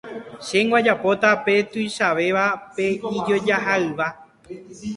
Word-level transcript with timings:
Chéngo 0.47 0.73
ajapota 0.79 1.29
pe 1.43 1.53
tuichavéva, 1.71 2.45
pe 2.75 2.85
ijojaha'ỹva. 3.17 4.07